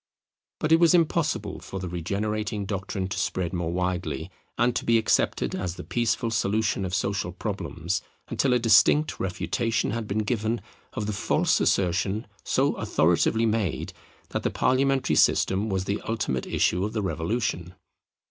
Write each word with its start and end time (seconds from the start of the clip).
But 0.59 0.71
it 0.71 0.79
was 0.79 0.95
impossible 0.95 1.59
for 1.59 1.79
the 1.79 1.87
regenerating 1.87 2.65
doctrine 2.65 3.07
to 3.09 3.19
spread 3.19 3.53
more 3.53 3.71
widely 3.71 4.31
and 4.57 4.75
to 4.75 4.83
be 4.83 4.97
accepted 4.97 5.53
as 5.53 5.75
the 5.75 5.83
peaceful 5.83 6.31
solution 6.31 6.85
of 6.85 6.95
social 6.95 7.31
problems, 7.31 8.01
until 8.27 8.51
a 8.53 8.57
distinct 8.57 9.19
refutation 9.19 9.91
had 9.91 10.07
been 10.07 10.23
given 10.25 10.61
of 10.93 11.05
the 11.05 11.13
false 11.13 11.59
assertion 11.61 12.25
so 12.43 12.73
authoritatively 12.77 13.45
made 13.45 13.93
that 14.29 14.41
the 14.41 14.49
parliamentary 14.49 15.15
system 15.15 15.69
was 15.69 15.83
the 15.85 16.01
ultimate 16.07 16.47
issue 16.47 16.83
of 16.83 16.93
the 16.93 17.03
Revolution. 17.03 17.75